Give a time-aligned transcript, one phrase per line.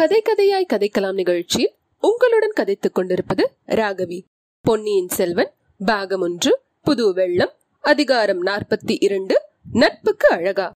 [0.00, 1.72] கதை கதையாய் கதைக்கலாம் நிகழ்ச்சியில்
[2.02, 4.18] உங்களுடன் கதைத்துக் கொண்டிருப்பது ராகவி.
[4.60, 5.50] பொன்னியின் செல்வன்
[5.86, 9.42] பாகம் ஒன்று புது வெள்ளம் அதிகாரம் நாற்பத்தி இரண்டு
[9.72, 10.70] நட்புக்கு அழகா.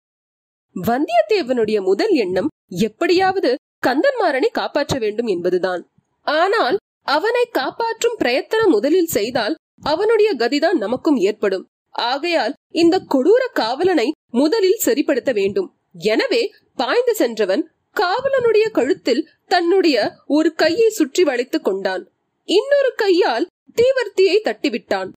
[0.76, 3.54] வந்தியத்தேவனுடைய முதல் எண்ணம் எப்படியாவது
[3.86, 5.84] கந்தன்மாறனை காப்பாற்ற வேண்டும் என்பதுதான்.
[6.20, 11.66] ஆனால் அவனை காப்பாற்றும் பிரயத்தனம் முதலில் செய்தால் அவனுடைய கதிதான் நமக்கும் ஏற்படும்.
[11.90, 15.76] ஆகையால் இந்த கொடூர காவலனை முதலில் சரிப்படுத்த வேண்டும்.
[15.92, 16.42] எனவே
[16.74, 17.70] பாய்ந்து சென்றவன்
[18.00, 22.10] காவலனுடைய கழுத்தில் தன்னுடைய ஒரு கையை சுற்றி வளைத்துக் கொண்டான்.
[22.44, 25.08] இன்னொரு கையால் தீவர்த்தியை தட்டிவிட்டான்.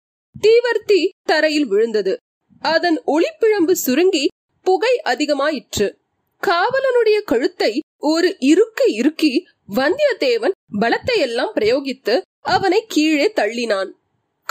[0.41, 2.17] தீவர்த்தி தரையில் விழுந்தது.
[2.59, 4.27] அதன் ஒளிப்பிழம்பு சுருங்கி
[4.63, 5.95] புகை அதிகமாயிற்று.
[6.41, 9.43] காவலனுடைய கழுத்தை ஒரு இருக்கு இறுக்கி
[9.75, 13.91] வந்தியத்தேவன் பலத்தை எல்லாம் பிரயோகித்து அவனை கீழே தள்ளினான்.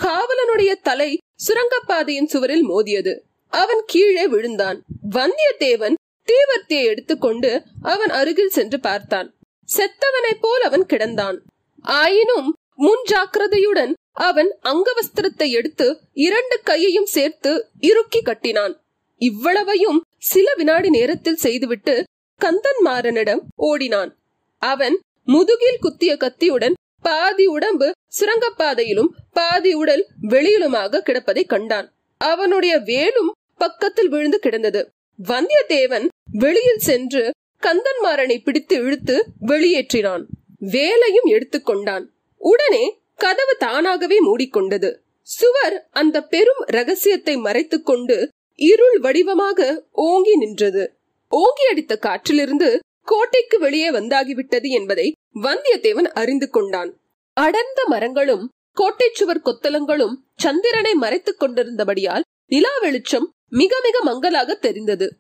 [0.03, 3.21] காவலனுடைய தலை சுரங்கப்பாதையின் சுவரில் மோதியது.
[3.49, 4.83] அவன் கீழே விழுந்தான்.
[5.11, 5.95] வந்தியத்தேவன்
[6.29, 9.35] தீவர்த்தியை எடுத்துக்கொண்டு அவன் அருகில் சென்று பார்த்தான்.
[9.77, 11.39] செத்தவனைப் போல் அவன் கிடந்தான்.
[11.83, 18.75] ஆயினும் முன் ஜாக்கிரதையுடன் அவன் அங்கவஸ்திரத்தை எடுத்து இரண்டு கையையும் சேர்த்து இறுக்கி கட்டினான்.
[19.21, 22.05] இவ்வளவையும் சில வினாடி நேரத்தில் செய்துவிட்டு
[22.41, 24.17] கந்தன்மாறனிடம் ஓடினான்.
[24.63, 31.93] அவன் முதுகில் குத்திய கத்தியுடன் பாதி உடம்பு சுரங்கப்பாதையிலும் பாதி உடல் வெளியிலுமாக கிடப்பதை கண்டான்.
[32.21, 34.89] அவனுடைய வேலும் பக்கத்தில் விழுந்து கிடந்தது.
[35.23, 37.31] வந்தியத்தேவன் வெளியில் சென்று
[37.63, 40.25] கந்தன்மாறனை பிடித்து இழுத்து வெளியேற்றினான்.
[40.59, 42.05] வேலையும் எடுத்துக்கொண்டான்
[42.39, 44.97] உடனே கதவு தானாகவே மூடிக்கொண்டது.
[45.23, 50.95] சுவர் அந்த பெரும் ரகசியத்தை மறைத்துக் கொண்டு இருள் வடிவமாக ஓங்கி நின்றது.
[51.29, 57.01] ஓங்கி அடித்த காற்றிலிருந்து கோட்டைக்கு வெளியே வந்தாகிவிட்டது என்பதை வந்தியத்தேவன் அறிந்து கொண்டான்.
[57.33, 65.17] அடர்ந்த மரங்களும் கோட்டை சுவர் கொத்தலங்களும் சந்திரனை மறைத்துக் கொண்டிருந்தபடியால் நிலா வெளிச்சம் மிக மிக மங்கலாக தெரிந்தது.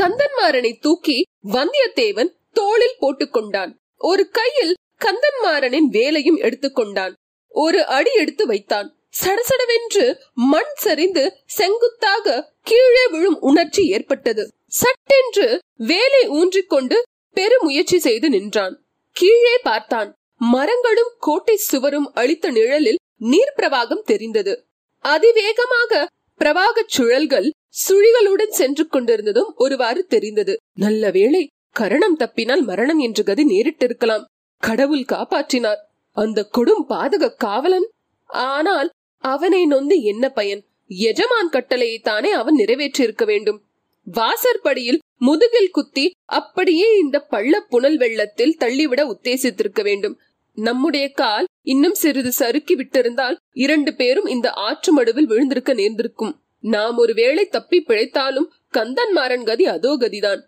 [0.00, 3.72] கந்தன்மாறனை தூக்கி வந்தியத்தேவன் தோளில் போட்டுக்கொண்டான்.
[3.96, 7.12] ஒரு கையில் கந்தன்மாறனின் வேலையும் எடுத்துக்கொண்டான்
[7.48, 8.96] ஒரு அடி எடுத்து வைத்தான்.
[9.24, 14.48] சடசடவென்று மண் சரிந்து செங்குத்தாக கீழே விழும் உணர்ச்சி ஏற்பட்டது.
[14.66, 18.84] சட்டென்று வேலை ஊன்றிக்கொண்டு பெருமுயற்சி செய்து நின்றான்.
[19.10, 20.12] கீழே பார்த்தான்.
[20.38, 24.66] மரங்களும் கோட்டை சுவரும் அளித்த நிழலில் நீர் பிரவாகம் தெரிந்தது.
[24.98, 26.08] அதிவேகமாக
[26.40, 27.50] பிரவாகச் சுழல்கள்
[27.88, 30.56] சுழிகளுடன் சென்று கொண்டிருந்ததும் ஒருவாறு தெரிந்தது.
[30.78, 34.24] நல்ல வேளை கரணம் தப்பினால் மரணம் என்று கதி நேரிட்டிருக்கலாம்.
[34.58, 35.80] கடவுள் காப்பாற்றினார்.
[36.10, 37.88] அந்த கொடும் பாதக காவலன்?
[38.26, 40.64] ஆனால் அவனை நொந்து என்ன பயன்?
[40.88, 43.62] எஜமான் கட்டளையை தானே அவன் நிறைவேற்றியிருக்க வேண்டும்.
[44.04, 50.20] வாசற்படியில் முதுகில் குத்தி அப்படியே இந்த பள்ள புனல் வெள்ளத்தில் தள்ளிவிட உத்தேசித்திருக்க வேண்டும்.
[50.56, 56.34] நம்முடைய கால் இன்னும் சிறிது சறுக்கி விட்டிருந்தால் இரண்டு பேரும் இந்த ஆற்று மடுவில் விழுந்திருக்க நேர்ந்திருக்கும்.
[56.60, 60.42] நாம் ஒருவேளை தப்பி பிழைத்தாலும் கந்தன்மாறன் கதி அதோ கதிதான்.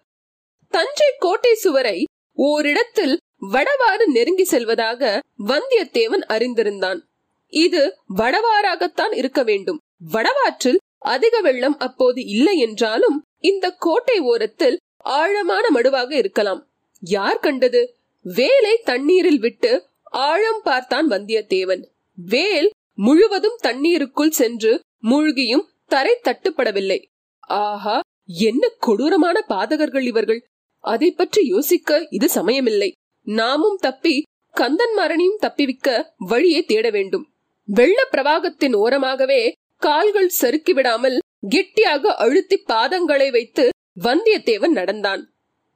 [0.71, 3.19] தஞ்சை கோட்டை சுவரை ஓரிடத்தில்
[3.53, 7.00] வடவாறு நெருங்கி செல்வதாக வந்தியத்தேவன் அறிந்திருந்தான்.
[7.49, 9.78] இது வடவாறாகத்தான் இருக்க வேண்டும்.
[10.12, 16.69] வடவாற்றில் அதிக வெள்ளம் அப்போது இல்லை என்றாலும் இந்த கோட்டை ஓரத்தில் ஆழமான மடுவாக இருக்கலாம்.
[17.00, 17.97] யார் கண்டது?
[18.23, 19.88] வேலை தண்ணீரில் விட்டு
[20.25, 21.82] ஆழம் பார்த்தான் வந்தியத்தேவன்.
[22.19, 22.69] வேல்
[22.99, 24.72] முழுவதும் தண்ணீருக்குள் சென்று
[25.03, 26.99] மூழ்கியும் தரை தட்டுப்படவில்லை.
[27.41, 30.41] ஆஹா என்ன கொடூரமான பாதகர்கள் இவர்கள்.
[30.84, 32.91] அதை பற்றி யோசிக்க இது சமயமில்லை.
[33.26, 34.22] நாமும் தப்பி
[34.55, 37.25] கந்தன்மாரனையும் தப்பிவிக்க வழியை தேட வேண்டும்.
[37.69, 39.41] வெள்ள பிரவாகத்தின் ஓரமாகவே
[39.76, 41.16] கால்கள் சறுக்கி விடாமல்
[41.49, 43.65] கெட்டியாக அழுத்தி பாதங்களை வைத்து
[44.03, 45.22] வந்தியத்தேவன் நடந்தான்.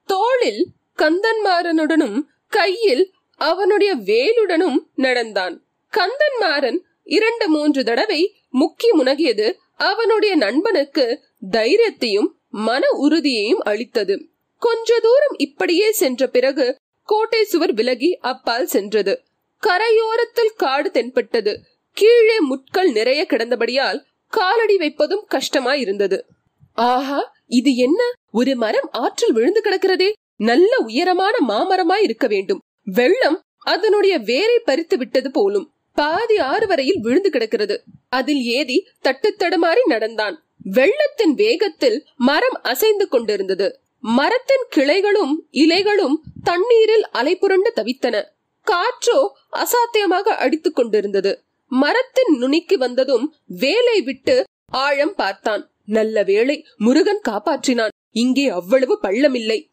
[0.09, 0.62] தோளில்
[0.99, 2.19] கந்தன்மாறனுடனும்
[2.49, 3.05] கையில்
[3.41, 5.65] அவனுடைய வேலுடனும் நடந்தான்.
[5.97, 14.29] கந்தன்மாறன் இரண்டு மூன்று தடவை முக்கி முனகியது அவனுடைய நண்பனுக்கு தைரியத்தையும் மன உறுதியையும் அளித்தது.
[14.59, 19.23] கொஞ்ச தூரம் இப்படியே சென்ற பிறகு கோட்டை சுவர் விலகி அப்பால் சென்றது.
[19.62, 21.61] கரையோரத்தில் காடு தென்பட்டது.
[21.93, 26.20] கீழே முட்கள் நிறைய கிடந்தபடியால் காலடி வைப்பதும் கஷ்டமாயிருந்தது.
[26.75, 28.12] ஆஹா இது என்ன?
[28.32, 30.12] ஒரு மரம் ஆற்றில் விழுந்து கிடக்கிறதே.
[30.37, 32.61] நல்ல உயரமான மாமரமாய் இருக்க வேண்டும்.
[32.92, 37.82] வெள்ளம் அதனுடைய வேரை பறித்து விட்டது போலும் பாதி ஆறு வரையில் விழுந்து கிடக்கிறது.
[38.08, 40.37] அதில் ஏதி தட்டுத்தடுமாறி நடந்தான்.
[40.62, 43.81] வெள்ளத்தின் வேகத்தில் மரம் அசைந்து கொண்டிருந்தது.
[44.00, 48.25] மரத்தின் கிளைகளும் இலைகளும் தண்ணீரில் அலைபுரண்டு தவித்தன.
[48.70, 49.19] காற்றோ
[49.52, 51.42] அசாத்தியமாக அடித்துக் கொண்டிருந்தது.
[51.69, 55.70] மரத்தின் நுனிக்கு வந்ததும் வேலை விட்டு ஆழம் பார்த்தான்.
[55.84, 57.88] நல்ல வேளை முருகன் காப்பாற்றினான்.
[58.10, 59.69] இங்கே அவ்வளவு பள்ளமில்லை.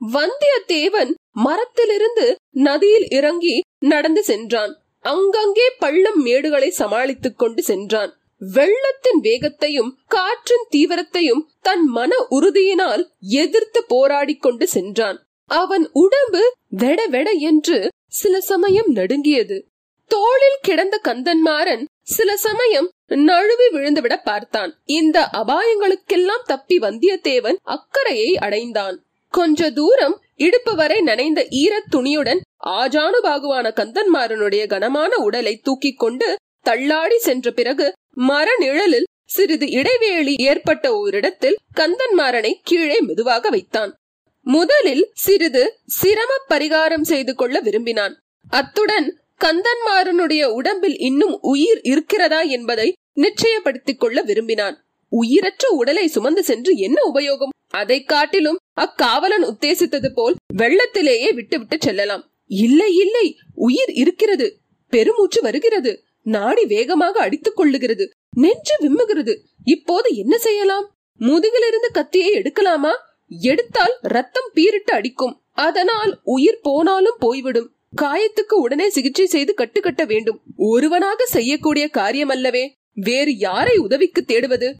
[0.00, 4.82] வந்தியத்தேவன் மரத்திலிருந்து நதியில் இறங்கி நடந்து சென்றான்.
[5.00, 8.14] அங்கங்கே பள்ளம் மேடுகளை சமாளித்துக் கொண்டு சென்றான்.
[8.38, 15.22] வெள்ளத்தின் வேகத்தையும் காற்றின் தீவிரத்தையும் தன் மன உறுதியினால் எதிர்த்து போராடிக் கொண்டு சென்றான்.
[15.46, 19.66] அவன் உடம்பு வெட வெட என்று சில சமயம் நடுங்கியது.
[20.06, 24.80] தோளில் கிடந்த கந்தன்மாறன் சில சமயம் நழுவி விழுந்துவிட பார்த்தான்.
[24.84, 29.04] இந்த அபாயங்களுக்கெல்லாம் தப்பி வந்தியத்தேவன் அக்கறையை அடைந்தான்.
[29.28, 37.50] கொஞ்ச தூரம் இடுப்பு வரை நனைந்த ஈரத் துணியுடன் ஆஜானுபாகுவான கந்தன்மாறனுடைய கனமான உடலை தூக்கிக் கொண்டு தள்ளாடி சென்ற
[37.50, 43.94] பிறகு மர நிழலில் சிறிது இடைவேளி ஏற்பட்ட ஓரிடத்தில் கந்தன்மாறனை கீழே மெதுவாக வைத்தான்.
[44.40, 48.18] முதலில் சிறிது சிரம பரிகாரம் செய்து கொள்ள விரும்பினான்.
[48.50, 54.84] அத்துடன் கந்தன்மாறனுடைய உடம்பில் இன்னும் உயிர் இருக்கிறதா என்பதை நிச்சயப்படுத்திக் கொள்ள விரும்பினான்.
[55.08, 57.54] உயிரற்ற உடலை சுமந்து சென்று என்ன உபயோகம்?
[57.70, 62.30] அதை காட்டிலும் அக்காவலன் உத்தேசித்தது போல் வெள்ளத்திலேயே விட்டுவிட்டு செல்லலாம்.
[62.46, 64.58] இல்லை இல்லை உயிர் இருக்கிறது.
[64.88, 66.04] பெருமூச்சு வருகிறது.
[66.22, 68.06] நாடி வேகமாக அடித்துக் கொள்ளுகிறது.
[68.36, 69.38] நெஞ்சு விம்முகிறது.
[69.64, 70.96] இப்போது என்ன செய்யலாம்?
[71.18, 72.90] முதுகிலிருந்து கத்தியை எடுக்கலாமா?
[73.28, 75.42] எடுத்தால் ரத்தம் பீரிட்டு அடிக்கும்.
[75.52, 77.74] அதனால் உயிர் போனாலும் போய்விடும்.
[78.02, 80.40] காயத்துக்கு உடனே சிகிச்சை செய்து கட்டுக்கட்ட வேண்டும்.
[80.56, 84.74] ஒருவனாக செய்யக்கூடிய காரியம் அல்லவே வேறு யாரை உதவிக்கு தேடுவது?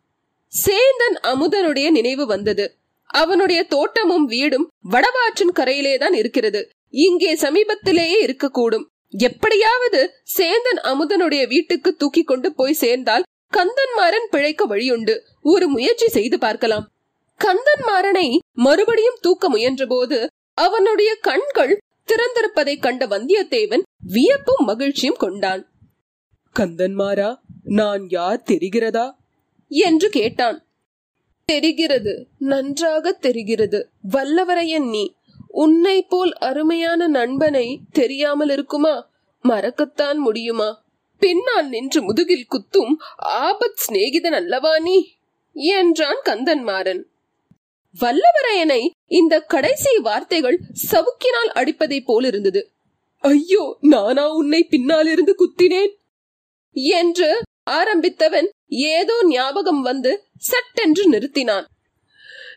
[0.67, 2.79] சேந்தன் அமுதனுடைய நினைவு வந்தது.
[3.13, 6.69] அவனுடைய தோட்டமும் வீடும் வடவாற்றின் கரையிலேதான் இருக்கிறது.
[6.91, 8.85] இங்கே சமீபத்திலேயே இருக்கக்கூடும்.
[9.09, 13.23] எப்படியாவது சேந்தன் அமுதனுடைய வீட்டுக்கு தூக்கி கொண்டு போய் சேர்ந்தால்
[13.57, 15.19] கந்தன்மாறன் பிழைக்க வழியுண்டு.
[15.43, 16.89] ஒரு முயற்சி செய்து பார்க்கலாம்.
[17.45, 25.71] கந்தன்மாறனை மறுபடியும் தூக்க முயன்றபோது அவனுடைய கண்கள் திறந்திருப்பதை கண்ட வந்தியத்தேவன் வியப்பும் மகிழ்ச்சியும் கொண்டான்.
[26.59, 29.15] கந்தன்மாரா நான் யார் தெரிகிறதா?
[29.69, 30.70] என்று கேட்டான்.
[31.51, 32.13] தெரிகிறது
[32.51, 33.79] நன்றாக தெரிகிறது.
[34.13, 35.05] வல்லவரையன் நீ
[35.63, 38.95] உன்னை போல் அருமையான நண்பனை தெரியாமல் இருக்குமா?
[39.45, 40.71] மறக்கத்தான் முடியுமா?
[41.23, 42.93] பின்னால் நின்று முதுகில் குத்தும்
[43.43, 44.99] ஆபத் சிநேகிதன் அல்லவா நீ?
[45.77, 47.03] என்றான் கந்தன்மாறன்
[47.95, 50.59] வல்லவரையனை இந்த கடைசி வார்த்தைகள்
[50.91, 52.61] சவுக்கினால் அடிப்பதைப் போலிருந்தது
[53.25, 55.93] ஐயோ நானா உன்னை பின்னாலிருந்து குத்தினேன்?
[56.95, 57.31] என்று
[57.71, 58.49] ஆரம்பித்தவன்
[58.93, 61.67] ஏதோ ஞாபகம் வந்து சட்டென்று நிறுத்தினான்.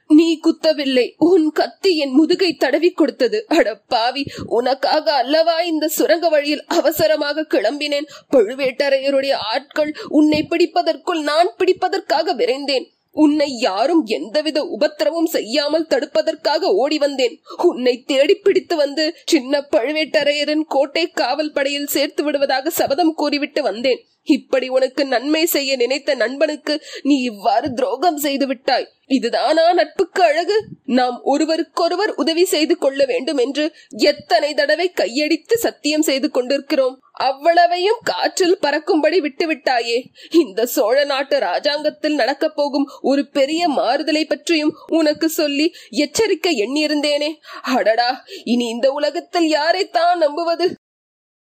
[0.08, 1.08] நீ குத்தவில்லை.
[1.18, 3.46] உன் கத்தி என் முதுகை தடவி கொடுத்தது.
[3.48, 8.08] அட பாவி உனக்காக அல்லவா இந்த சுரங்க வழியில் அவசரமாக கிளம்பினேன்?
[8.32, 12.86] பழுவேட்டரையருடைய ஆட்கள் உன்னை பிடிப்பதற்குள் நான் பிடிப்பதற்காக விரைந்தேன்.
[13.14, 17.36] உன்னை யாரும் எந்தவித உபத்திரமும் செய்யாமல் தடுப்பதற்காக ஓடி வந்தேன்.
[17.64, 24.02] உன்னை தேடி பிடித்து வந்து சின்ன பழுவேட்டரையரின் கோட்டை காவல் படையில் சேர்த்து விடுவதாக சபதம் கூறிவிட்டு வந்தேன்.
[24.24, 28.88] இப்படி உனக்கு நன்மை செய்ய நினைத்த நண்பனுக்கு நீ இவ்வாறு துரோகம் செய்து விட்டாய்.
[29.08, 30.58] இதுதானா நட்புக்கு அழகு?
[30.86, 33.66] நாம் ஒருவருக்கொருவர் உதவி செய்து கொள்ள வேண்டும் என்று
[34.04, 36.96] எத்தனை தடவை கையடித்து சத்தியம் செய்து கொண்டிருக்கிறோம்.
[37.28, 39.98] அவ்வளவையும் காற்றில் பறக்கும்படி விட்டுவிட்டாயே.
[40.30, 47.30] இந்த சோழ நாட்டு ராஜாங்கத்தில் நடக்கப் போகும் ஒரு பெரிய மாறுதலை பற்றியும் உனக்கு சொல்லி எச்சரிக்கை எண்ணியிருந்தேனே.
[47.62, 48.10] அடடா
[48.44, 50.74] இனி இந்த உலகத்தில் யாரைத்தான் நம்புவது?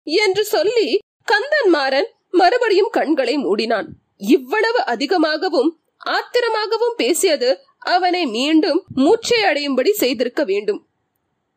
[0.03, 3.87] என்று சொல்லி கந்தன் மாறன் மறுபடியும் கண்களை மூடினான்.
[4.17, 5.71] இவ்வளவு அதிகமாகவும்
[6.05, 10.81] ஆத்திரமாகவும் பேசியது அவனை மீண்டும் மூச்சை அடையும்படி செய்திருக்க வேண்டும்.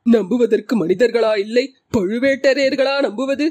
[0.02, 1.64] நம்புவதற்கு மனிதர்களா இல்லை
[1.96, 3.46] பழுவேட்டரையர்களா நம்புவது?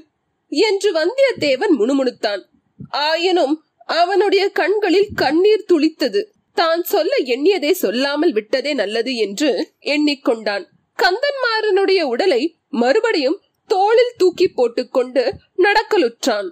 [0.49, 2.41] என்று வந்தியத்தேவன் முணுமுணுத்தான்.
[2.89, 6.23] ஆயினும் அவனுடைய கண்களில் கண்ணீர் துளித்தது.
[6.53, 10.65] தான் சொல்ல எண்ணியதை சொல்லாமல் விட்டதே நல்லது என்று எண்ணிக்கொண்டான்.
[10.99, 16.49] கந்தன்மாறனுடைய உடலை மறுபடியும் தோளில் தூக்கி போட்டுக்கொண்டு நடக்கலுற்றான்.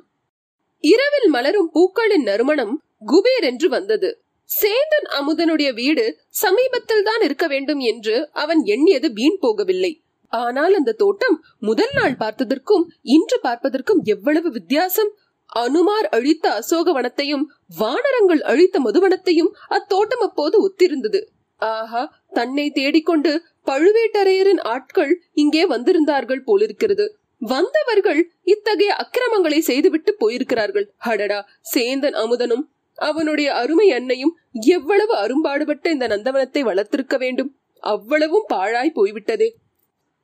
[0.79, 4.23] இரவில் மலரும் பூக்களின் நறுமணம் குபேர் என்று வந்தது.
[4.49, 10.04] சேந்தன் அமுதனுடைய வீடு சமீபத்தில் தான் இருக்க வேண்டும் என்று அவன் எண்ணியது வீண் போகவில்லை.
[10.29, 15.11] ஆனால் அந்த தோட்டம் முதல் நாள் பார்த்ததற்கும் இன்று பார்ப்பதற்கும் எவ்வளவு வித்தியாசம்.
[15.49, 17.43] அனுமார் அழித்த அசோகவனத்தையும்
[17.77, 21.21] வானரங்கள் அழித்த மதுவனத்தையும் அத்தோட்டம் அப்போது ஒத்திருந்தது.
[21.61, 23.31] ஆஹா தன்னை தேடிக்கொண்டு
[23.65, 27.05] பழுவேட்டரையரின் ஆட்கள் இங்கே வந்திருந்தார்கள் போலிருக்கிறது.
[27.41, 30.85] வந்தவர்கள் இத்தகைய அக்கிரமங்களை செய்துவிட்டு போயிருக்கிறார்கள்.
[30.97, 31.39] அடடா
[31.75, 32.63] சேந்தன் அமுதனும்
[32.97, 37.49] அவனுடைய அருமை அன்னையும் எவ்வளவு அரும்பாடுபட்ட இந்த நந்தவனத்தை வளர்த்திருக்க வேண்டும்.
[37.83, 39.49] அவ்வளவும் பாழாய் போய்விட்டதே.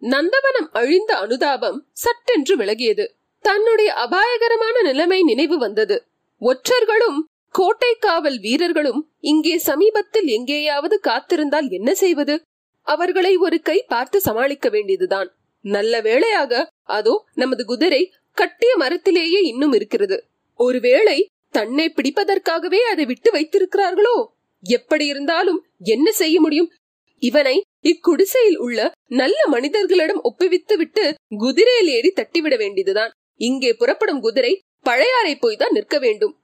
[0.02, 3.06] நந்தவனம் அழிந்த அனுதாபம் சட்டென்று விலகியது.
[3.40, 6.06] தன்னுடைய அபாயகரமான நிலைமை நினைவு வந்தது.
[6.42, 12.44] ஒற்றர்களும் கோட்டை காவல் வீரர்களும் இங்கே சமீபத்தில் எங்கேயாவது காத்திருந்தால் என்ன செய்வது?
[12.82, 15.30] அவர்களை ஒரு கை பார்த்து சமாளிக்க வேண்டியதுதான்.
[15.62, 20.28] நல்ல வேளையாக அதோ நமது குதிரை கட்டிய மரத்திலேயே இன்னும் இருக்கிறது.
[20.56, 24.26] ஒருவேளை தன்னை பிடிப்பதற்காகவே அதை விட்டு வைத்திருக்கிறார்களோ?
[24.64, 26.72] எப்படி இருந்தாலும் என்ன செய்ய முடியும்?
[27.22, 33.12] இவனை இக்குடிசையில் உள்ள நல்ல மனிதர்களிடம் ஒப்புவித்து விட்டு குதிரையில் ஏறி தட்டிவிட வேண்டியதுதான்.
[33.40, 36.36] இங்கே புறப்படும் குதிரை பழையாறை போய் தான் நிற்க வேண்டும்.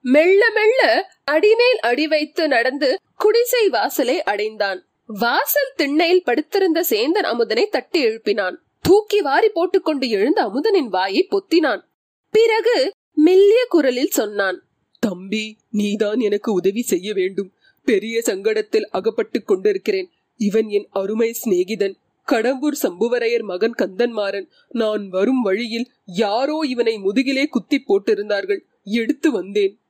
[0.00, 4.80] மெல்ல மெல்ல அடிமேல் அடி வைத்து நடந்து குடிசை வாசலை அடைந்தான்.
[5.06, 8.56] வாசல் திண்ணையில் படுத்திருந்த சேந்தன் அமுதனை தட்டி எழுப்பினான்.
[8.80, 11.82] தூக்கி வாரி போட்டுக்கொண்டு எழுந்த அமுதனின் வாயை பொத்தினான்.
[12.30, 12.76] பிறகு
[13.14, 14.58] மெல்லிய குரலில் சொன்னான்
[14.98, 17.50] தம்பி நீதான் எனக்கு உதவி செய்ய வேண்டும்.
[17.86, 20.08] பெரிய சங்கடத்தில் அகப்பட்டுக் கொண்டிருக்கிறேன்.
[20.36, 21.94] இவன் என் அருமை சிநேகிதன்
[22.26, 24.48] கடம்பூர் சம்புவரையர் மகன் கந்தன்மாறன்.
[24.68, 28.60] நான் வரும் வழியில் யாரோ இவனை முதுகிலே குத்தி போட்டிருந்தார்கள்.
[28.84, 29.80] எடுத்து வந்தேன்.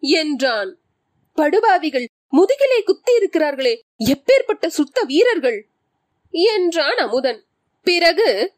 [0.00, 0.78] என்றான்.
[1.36, 5.68] படுபாவிகள் முதுகிலே குத்தி இருக்கிறார்களே எப்பேற்பட்ட சுத்த வீரர்கள்?
[6.30, 7.44] என்றான் அமுதன்.
[7.82, 8.52] பிறகு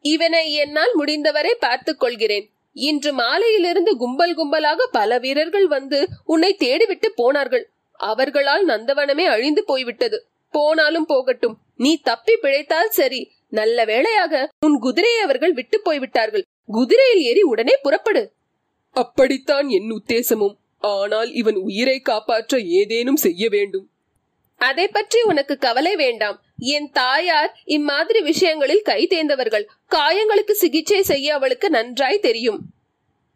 [0.00, 2.50] இவனை என்னால் முடிந்தவரை பார்த்துக் கொள்கிறேன்.
[2.72, 7.70] இன்று மாலையிலிருந்து கும்பல் கும்பலாக பல வீரர்கள் வந்து உன்னை தேடிவிட்டு போனார்கள்.
[7.92, 10.29] அவர்களால் நந்தவனமே அழிந்து போய்விட்டது.
[10.50, 11.58] போனாலும் போகட்டும்.
[11.76, 13.20] நீ தப்பி பிழைத்தால் சரி.
[13.48, 16.44] நல்ல வேளையாக உன் குதிரையை அவர்கள் விட்டு போய்விட்டார்கள்.
[16.66, 18.22] குதிரையில் ஏறி உடனே புறப்படு.
[18.92, 20.56] அப்படித்தான் என் உத்தேசமும்.
[20.78, 23.86] ஆனால் இவன் உயிரை காப்பாற்ற ஏதேனும் செய்ய வேண்டும்.
[24.60, 26.38] அதை பற்றி உனக்கு கவலை வேண்டாம்.
[26.56, 29.66] என் தாயார் இம்மாதிரி விஷயங்களில் கை தேர்ந்தவர்கள்.
[29.90, 32.60] காயங்களுக்கு சிகிச்சை செய்ய அவளுக்கு நன்றாய் தெரியும்.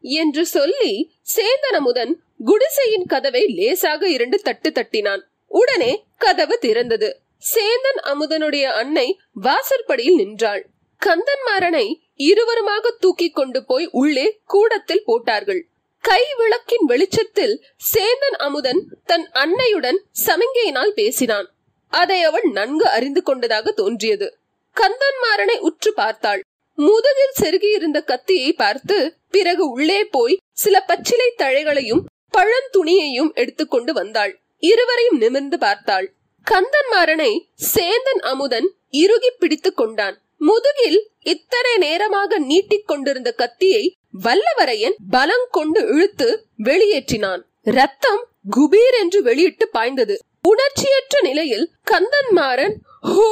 [0.04, 0.92] என்று சொல்லி
[1.36, 2.12] சேந்தனமுதன்
[2.44, 5.22] குடிசையின் கதவை லேசாக இரண்டு தட்டு தட்டினான்.
[5.46, 5.92] உடனே
[6.24, 7.08] கதவு திறந்தது.
[7.52, 9.06] சேந்தன் அமுதனுடைய அன்னை
[9.46, 10.62] வாசற்படியில் நின்றாள்.
[11.02, 11.86] கந்தன்மாறனை
[12.28, 15.62] இருவருமாக தூக்கி கொண்டு போய் உள்ளே கூடத்தில் போட்டார்கள்.
[16.04, 17.54] கை விளக்கின் வெளிச்சத்தில்
[17.92, 21.48] சேந்தன் அமுதன் தன் அன்னையுடன் சமிங்கையினால் பேசினான்.
[21.92, 24.28] அதை அவள் நன்கு அறிந்து கொண்டதாக தோன்றியது.
[24.76, 26.42] கந்தன்மாறனை உற்று பார்த்தாள்.
[26.78, 28.96] முதுகில் செருகியிருந்த கத்தியை பார்த்து
[29.30, 32.02] பிறகு உள்ளே போய் சில பச்சிலை தழைகளையும்
[32.36, 34.32] பழந்துணியையும் எடுத்துக்கொண்டு வந்தாள்.
[34.58, 36.14] இருவரையும் நிமிர்ந்து பார்த்தாள்.
[36.46, 37.32] கந்தன்மாறனை
[37.74, 40.22] சேந்தன் அமுதன் இறுகி பிடித்துக் கொண்டான்.
[40.38, 47.42] முதுகில் இத்தனை நேரமாக நீட்டிக் கொண்டிருந்த கத்தியை வல்லவரையன் பலம் கொண்டு இழுத்து வெளியேற்றினான்.
[47.60, 50.18] ரத்தம் குபீர் என்று வெளியிட்டு பாய்ந்தது.
[50.48, 53.30] உணர்ச்சியற்ற நிலையில் கந்தன்மாறன் ஹோ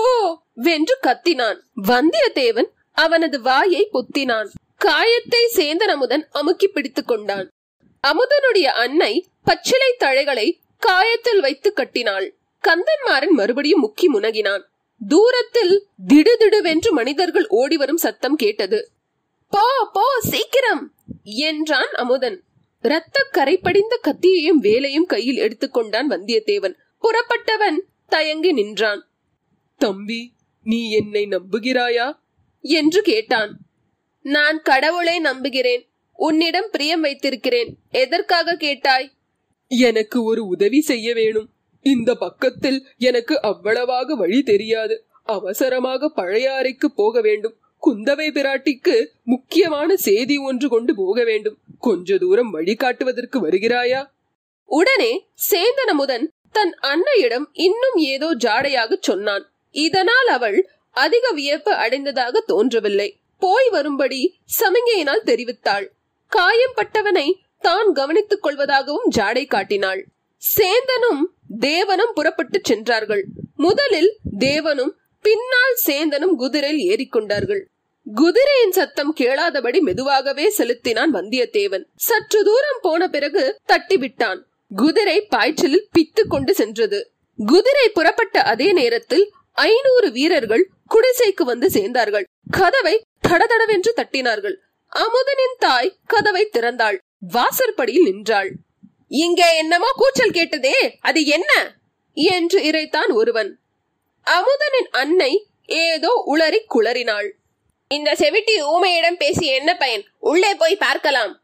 [0.52, 1.58] வென்று கத்தினான்.
[1.88, 4.48] வந்தியத்தேவன் அவனது வாயை பொத்தினான்.
[4.76, 7.48] காயத்தை சேந்தன் அமுதன் அமுக்கி பிடித்துக் கொண்டான்.
[8.04, 10.46] அமுதனுடைய அன்னை பச்சிலை தழைகளை
[10.86, 12.26] காயத்தில் வைத்து கட்டினாள்.
[12.64, 14.64] கந்தன்மாறன் மறுபடியும் முக்கி முனகினான்.
[15.08, 18.90] தூரத்தில் திடுதிடுவென்று மனிதர்கள் ஓடிவரும் சத்தம் கேட்டது.
[19.52, 20.94] போ போ சீக்கிரம்!
[21.24, 22.42] என்றான் அமுதன்.
[22.82, 26.74] இரத்த கரைப்படிந்த கத்தியையும் வேலையும் கையில் எடுத்துக்கொண்டான் வந்தியத்தேவன்.
[27.02, 29.02] புறப்பட்டவன் தயங்கி நின்றான்.
[29.80, 32.18] தம்பி நீ என்னை நம்புகிறாயா?
[32.64, 33.52] என்று கேட்டான்.
[34.24, 35.82] நான் கடவுளை நம்புகிறேன்.
[36.18, 37.70] உன்னிடம் பிரியம் வைத்திருக்கிறேன்.
[37.90, 39.12] எதற்காக கேட்டாய்?
[39.78, 41.48] எனக்கு ஒரு உதவி செய்ய வேணும்.
[41.82, 45.04] இந்த பக்கத்தில் எனக்கு அவ்வளவாக வழி தெரியாது.
[45.22, 47.56] அவசரமாக பழையாறைக்கு போக வேண்டும்.
[47.86, 51.56] குந்தவை பிராட்டிக்கு முக்கியமான செய்தி ஒன்று கொண்டு போக வேண்டும்.
[51.78, 54.06] கொஞ்ச தூரம் வழிகாட்டுவதற்கு வருகிறாயா?
[54.64, 59.52] உடனே சேந்தனமுதன் தன் அன்னையிடம் இன்னும் ஏதோ ஜாடையாக சொன்னான்.
[59.70, 63.16] இதனால் அவள் அதிக வியப்பு அடைந்ததாக தோன்றவில்லை.
[63.38, 65.86] போய் வரும்படி சமிகையினால் தெரிவித்தாள்.
[66.32, 70.02] காயம்பட்டவனை தான் கவனித்துக் கொள்வதாகவும் ஜாடை காட்டினாள்.
[70.42, 71.22] சேந்தனும்
[71.66, 73.24] தேவனும் புறப்பட்டு சென்றார்கள்.
[73.56, 77.62] முதலில் தேவனும் பின்னால் சேந்தனும் குதிரையில் ஏறிக்கொண்டார்கள்.
[78.06, 81.84] குதிரையின் சத்தம் கேளாதபடி மெதுவாகவே செலுத்தினான் வந்தியத்தேவன்.
[82.06, 84.40] சற்று தூரம் போன பிறகு தட்டிவிட்டான்.
[84.70, 87.00] குதிரை பாய்ச்சலில் பித்து கொண்டு சென்றது.
[87.38, 89.24] குதிரை புறப்பட்ட அதே நேரத்தில்
[89.68, 90.64] ஐநூறு வீரர்கள்
[90.94, 92.26] குடிசைக்கு வந்து சேர்ந்தார்கள்.
[92.50, 92.94] கதவை
[93.28, 94.56] தடதடவென்று தட்டினார்கள்.
[94.92, 96.98] அமுதனின் தாய் கதவை திறந்தாள்.
[97.30, 98.52] வாசற்படியில் நின்றாள்.
[99.08, 101.76] இங்கே என்னமோ கூச்சல் கேட்டதே அது என்ன?
[102.12, 103.58] என்று இறைத்தான் ஒருவன்.
[104.26, 107.30] அமுதனின் அன்னை ஏதோ உளறி குளறினாள்.
[107.88, 110.04] இந்த செவிட்டி ஊமையிடம் பேசி என்ன பயன்?
[110.18, 111.42] உள்ளே போய் பார்க்கலாம்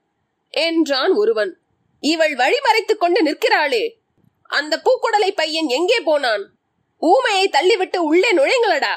[0.50, 1.58] என்றான் ஒருவன்.
[2.00, 3.94] இவள் வழிமறைத்துக் கொண்டு நிற்கிறாளே.
[4.42, 6.50] அந்த பூக்குடலை பையன் எங்கே போனான்?
[7.02, 8.94] ஊமையை தள்ளிவிட்டு உள்ளே நுழைங்களடா.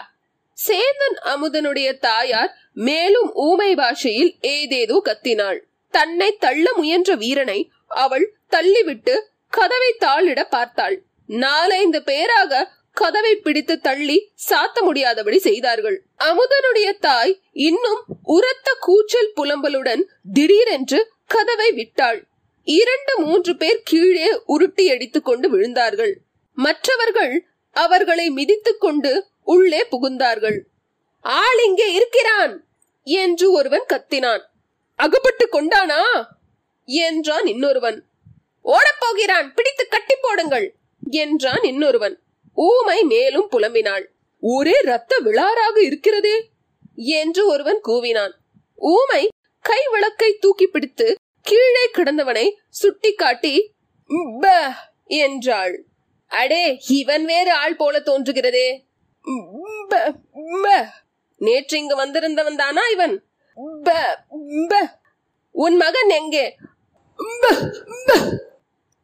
[0.67, 5.69] சேந்தன் அமுதனுடைய தாயார் மேலும் ஊமை பாஷையில் ஏதேதோ கத்தினாள்.
[5.91, 9.15] தன்னை தள்ள முயன்ற வீரனை அவள் தள்ளிவிட்டு
[9.49, 10.95] கதவை தாளிட பார்த்தாள்.
[11.25, 14.17] நாலைந்து பேராக கதவை பிடித்து தள்ளி
[14.49, 15.97] சாத்த முடியாதபடி செய்தார்கள்.
[16.19, 22.19] அமுதனுடைய தாய் இன்னும் உரத்த கூச்சல் புலம்பலுடன் திடீரென்று கதவை விட்டாள்.
[22.67, 26.13] இரண்டு மூன்று பேர் கீழே உருட்டி அடித்துக் கொண்டு விழுந்தார்கள்.
[26.57, 29.11] மற்றவர்கள் அவர்களை மிதித்துக் கொண்டு
[29.43, 30.59] உள்ளே புகுந்தார்கள்.
[31.25, 32.53] ஆள் இங்கே இருக்கிறான்!
[33.03, 34.43] என்று ஒருவன் கத்தினான்.
[35.01, 36.01] அகப்பட்டு கொண்டானா?
[36.85, 38.05] என்றான் இன்னொருவன்.
[38.65, 40.75] ஓடப்போகிறான் பிடித்து கட்டி போடுங்கள்
[41.11, 42.15] என்றான் இன்னொருவன்.
[42.53, 44.05] ஊமை மேலும் புலம்பினாள்.
[44.41, 46.49] ஒரே ரத்த விழாராக இருக்கிறதே
[46.95, 48.33] என்று ஒருவன் கூவினான்.
[48.75, 49.27] ஊமை
[49.61, 53.55] கை விளக்கை தூக்கி பிடித்து கீழே கிடந்தவனை சுட்டிக்காட்டி
[54.39, 54.73] "ப"
[55.05, 55.85] என்றாள்.
[56.27, 58.67] அடே இவன் வேறு ஆள் போல தோன்றுகிறதே.
[59.89, 60.13] ப.
[61.37, 63.15] நேற்று இங்கு வந்திருந்தவன் தானா இவன்?
[65.51, 66.55] உன் மகன் எங்கே?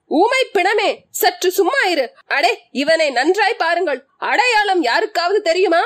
[0.06, 2.14] ஊமை பிணமே சற்று சும்மா இரு.
[2.26, 4.06] அடே இவனை நன்றாய் பாருங்கள்.
[4.18, 5.82] அடையாளம் யாருக்காவது தெரியுமா?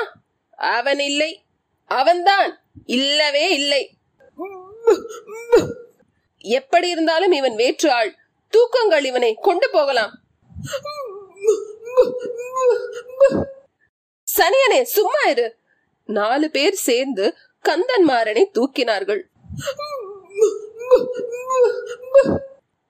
[0.50, 1.44] அவன் இல்லை.
[1.84, 2.60] அவன்தான்.
[2.86, 3.96] இல்லவே இல்லை.
[6.38, 8.16] எப்படி இருந்தாலும் இவன் வேற்று ஆள்
[8.52, 10.12] தூக்கங்கள் இவனை கொண்டு போகலாம்.
[14.36, 15.56] சனியனே சும்மா இரு.
[16.04, 17.36] நாலு பேர் சேர்ந்து
[17.68, 19.20] கந்தன்மாறனை தூக்கினார்கள்.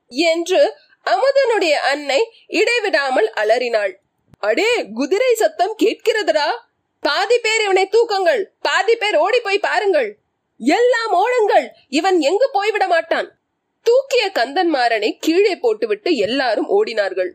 [0.08, 4.00] என்று அமுதனுடைய அன்னை இடைவிடாமல் அலறினாள்.
[4.38, 6.48] அடே குதிரை சத்தம் கேட்கிறதுடா.
[7.00, 8.44] பாதி பேர் இவனை தூக்குங்கள்.
[8.60, 10.18] பாதி பேர் ஓடி போய் பாருங்கள்.
[10.58, 11.68] எல்லாம் ஓடுங்கள்.
[11.88, 13.38] இவன் எங்கு போய்விட மாட்டான்.
[13.82, 17.30] தூக்கிய கந்தன்மாறனை கீழே போட்டுவிட்டு எல்லாரும் ஓடினார்கள்.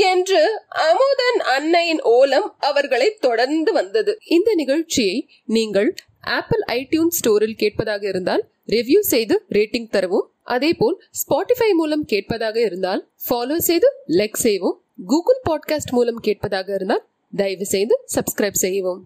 [0.00, 4.18] என்று அமுதன் அன்னையின் ஓலம் அவர்களை தொடர்ந்து வந்தது.
[4.28, 10.30] இந்த நிகழ்ச்சியை நீங்கள் ஆப்பிள் ஐடியூன் ஸ்டோரில் கேட்பதாக இருந்தால் ரிவ்யூ செய்து ரேட்டிங் தரவும்.
[10.42, 17.06] அதேபோல் ஸ்பாட்டிஃபை மூலம் கேட்பதாக இருந்தால் ஃபாலோ செய்து லைக் செய்வோம் கூகுள் பாட்காஸ்ட் மூலம் கேட்பதாக இருந்தால்
[17.36, 19.02] தயவு செய்து சப்ஸ்கிரைப் செய்யவும்.